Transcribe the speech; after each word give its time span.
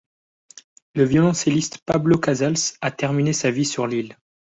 Le 0.95 1.03
violoncelliste 1.05 1.77
Pablo 1.85 2.17
Casals 2.17 2.73
a 2.81 2.89
terminé 2.89 3.33
sa 3.33 3.51
vie 3.51 3.65
sur 3.65 3.85
l'île. 3.85 4.17